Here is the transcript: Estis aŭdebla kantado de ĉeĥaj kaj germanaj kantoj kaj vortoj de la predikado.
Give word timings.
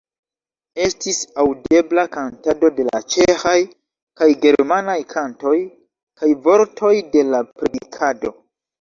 Estis 0.85 1.19
aŭdebla 1.43 2.05
kantado 2.15 2.73
de 2.79 2.87
ĉeĥaj 3.17 3.55
kaj 4.23 4.31
germanaj 4.49 4.99
kantoj 5.15 5.57
kaj 5.71 6.35
vortoj 6.51 6.95
de 7.17 7.31
la 7.33 7.47
predikado. 7.57 8.39